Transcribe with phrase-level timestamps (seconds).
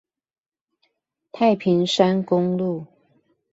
[1.31, 2.87] 太平山公路